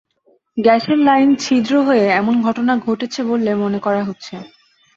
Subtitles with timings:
[0.57, 4.35] গ্যাসের লাইন ছিদ্র হয়ে এমন ঘটনা ঘটেছে বলে মনে করা হচ্ছে।